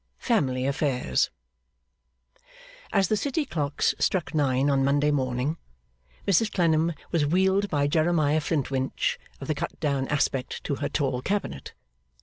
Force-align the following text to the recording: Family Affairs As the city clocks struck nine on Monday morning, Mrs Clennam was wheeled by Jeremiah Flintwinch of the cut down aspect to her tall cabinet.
Family 0.17 0.65
Affairs 0.65 1.29
As 2.91 3.07
the 3.07 3.15
city 3.15 3.45
clocks 3.45 3.93
struck 3.99 4.33
nine 4.33 4.67
on 4.67 4.83
Monday 4.83 5.11
morning, 5.11 5.57
Mrs 6.27 6.51
Clennam 6.51 6.93
was 7.11 7.27
wheeled 7.27 7.69
by 7.69 7.85
Jeremiah 7.85 8.41
Flintwinch 8.41 9.19
of 9.39 9.47
the 9.47 9.53
cut 9.53 9.79
down 9.79 10.07
aspect 10.07 10.63
to 10.63 10.77
her 10.77 10.89
tall 10.89 11.21
cabinet. 11.21 11.73